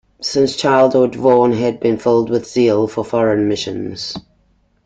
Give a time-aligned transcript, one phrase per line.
[0.19, 4.17] Since childhood, Vaughan had been filled with zeal for foreign missions.